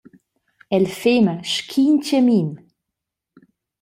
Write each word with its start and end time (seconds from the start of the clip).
El 0.77 0.85
fema 1.01 1.35
sc’in 1.53 1.95
tgamin. 2.05 2.49